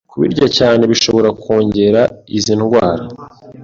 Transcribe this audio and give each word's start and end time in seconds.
Kubirya 0.11 0.47
cyane 0.57 0.81
bishobora 0.91 1.29
kongera 1.41 2.01
izi 2.37 2.53
ndwara 2.59 3.03